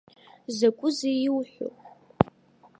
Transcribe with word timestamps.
Закәызеи 0.57 1.19
иуҳәо?! 1.27 1.67